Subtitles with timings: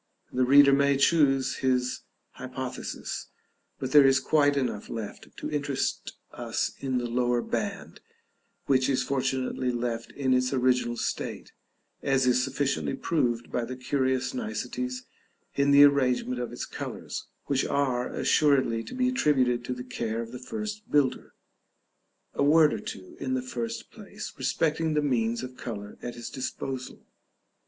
[0.33, 2.01] The reader may choose his
[2.31, 3.27] hypothesis;
[3.77, 7.99] but there is quite enough left to interest us in the lower band,
[8.65, 11.51] which is fortunately left in its original state,
[12.01, 15.05] as is sufficiently proved by the curious niceties
[15.53, 20.19] in the arrangement of its colors, which are assuredly to be attributed to the care
[20.19, 21.35] of the first builder.
[22.33, 26.31] A word or two, in the first place, respecting the means of color at his
[26.31, 27.05] disposal.